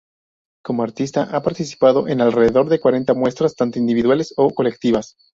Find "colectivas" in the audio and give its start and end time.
4.49-5.15